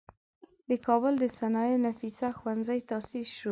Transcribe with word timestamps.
د 0.69 0.71
کابل 0.87 1.13
د 1.19 1.25
صنایعو 1.37 1.81
نفیسه 1.87 2.27
ښوونځی 2.37 2.79
تاسیس 2.89 3.27
شو. 3.37 3.49